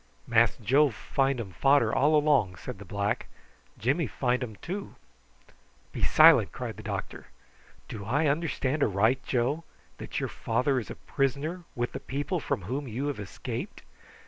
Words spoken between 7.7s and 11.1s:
"Do I understand aright, Joe, that your father is a